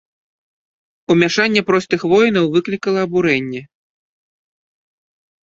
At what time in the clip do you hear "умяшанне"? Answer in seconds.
1.15-1.61